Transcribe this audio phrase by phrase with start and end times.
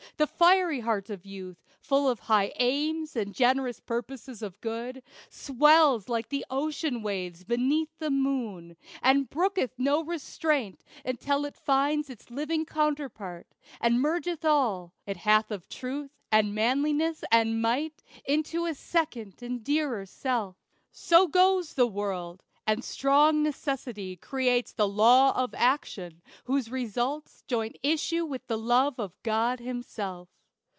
[0.17, 6.09] The fiery heart of youth, Full of high aims and generous purposes of good, Swells
[6.09, 12.29] like the ocean waves beneath the moon, And brooketh no restraint, until it finds Its
[12.29, 13.47] living counterpart,
[13.79, 19.61] and mergeth all It hath of truth, and manliness, and might, Into a second and
[19.61, 20.55] a dearer self.
[20.91, 22.43] So goes the world!
[22.67, 28.99] and strong necessity Creates the law of action, whose results Join issue with the love
[28.99, 30.29] of God himself.